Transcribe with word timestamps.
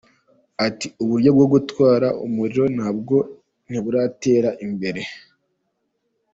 Ati 0.67 0.87
“Uburyo 1.03 1.29
bwo 1.35 1.45
gutwara 1.53 2.07
umuriro 2.25 2.65
na 2.77 2.89
bwo 2.97 3.17
ntiburatera 3.69 4.49
imbere. 4.65 5.01